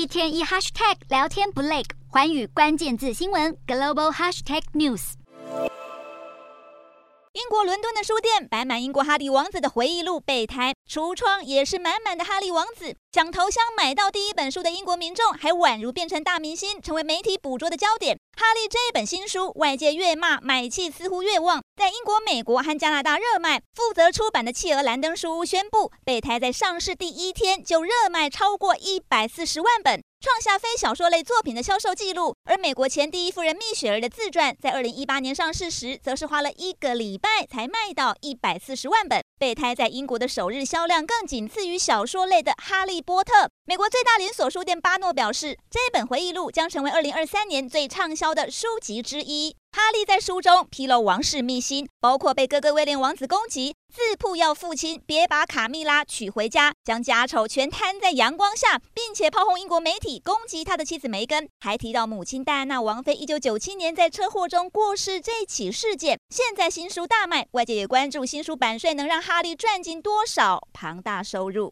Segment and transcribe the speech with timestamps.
[0.00, 5.12] 一天一 hashtag 聊天不累，环宇关键字新闻 global hashtag news。
[7.34, 12.96] 英国伦敦的书店摆满英国哈利王子的回忆录备胎，橱窗也是满满的哈利王子。
[13.12, 18.18] 想投降买到第一本书的英国民众，还宛如变成大明星，成为媒体捕捉的焦点。
[18.38, 23.62] 哈利这本新书，外界越骂买气似乎越旺，在英国、美国和加拿大热卖。
[23.74, 30.02] 负责出版的企鹅兰登书屋宣布，备胎在上市第一天就热卖超过一百四十万本。
[30.20, 39.22] 创下非小说类作品的销售记录，而美国前第一夫人蜜雪儿的自传在二零一八年上市时，则是花了一个礼拜才卖到一百四十万本。
[39.38, 43.32] 备胎在英国的首日销量更仅次于小说类的《哈利波特》。
[43.64, 49.56] 美国最大连锁书店巴诺表示，这本回忆录将成为二零二三年最畅销的书籍之一。
[49.72, 66.18] 哈利在书中披露王室秘辛，包括被哥哥威廉王子攻击，自曝要父亲别把卡蜜拉娶回家，将家丑全摊在阳光下，并且炮轰英国媒体，攻击他的妻子梅根，还提到母亲戴安娜王妃一九九七年在车祸中过世这起事件。
[66.30, 71.68] 现在新书大卖，外界也关注新书版税能让哈利赚进多少庞大收入。